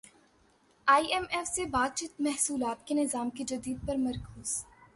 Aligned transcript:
ئی 0.87 1.05
M 1.13 1.23
F 1.29 1.47
سے 1.47 1.65
بات 1.65 1.97
چیت 1.97 2.21
محصولات 2.21 2.85
کے 2.87 2.93
نظام 2.93 3.29
کی 3.29 3.43
تجدید 3.45 3.87
پر 3.87 3.95
مرکوز 3.97 4.63